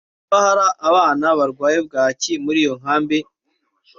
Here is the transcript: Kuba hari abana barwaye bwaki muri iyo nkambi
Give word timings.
Kuba 0.23 0.37
hari 0.45 0.65
abana 0.89 1.25
barwaye 1.39 1.77
bwaki 1.87 2.31
muri 2.43 2.57
iyo 2.63 2.73
nkambi 2.79 3.17